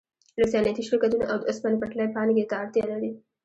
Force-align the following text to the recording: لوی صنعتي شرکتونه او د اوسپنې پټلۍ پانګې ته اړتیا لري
لوی 0.37 0.51
صنعتي 0.53 0.83
شرکتونه 0.89 1.25
او 1.31 1.37
د 1.39 1.43
اوسپنې 1.49 1.77
پټلۍ 1.81 2.07
پانګې 2.15 2.43
ته 2.49 2.55
اړتیا 2.61 2.83
لري 2.91 3.11